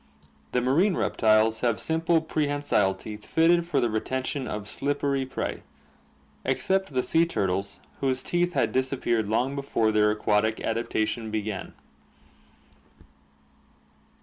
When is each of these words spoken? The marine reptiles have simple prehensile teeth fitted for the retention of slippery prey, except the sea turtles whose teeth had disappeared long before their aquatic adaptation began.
The 0.51 0.61
marine 0.61 0.97
reptiles 0.97 1.59
have 1.59 1.79
simple 1.79 2.21
prehensile 2.21 2.95
teeth 2.95 3.23
fitted 3.23 3.67
for 3.67 3.79
the 3.79 3.87
retention 3.87 4.47
of 4.47 4.67
slippery 4.67 5.27
prey, 5.27 5.61
except 6.43 6.95
the 6.95 7.03
sea 7.03 7.23
turtles 7.23 7.81
whose 7.99 8.23
teeth 8.23 8.53
had 8.53 8.71
disappeared 8.71 9.29
long 9.29 9.53
before 9.55 9.91
their 9.91 10.09
aquatic 10.09 10.59
adaptation 10.61 11.29
began. 11.29 11.73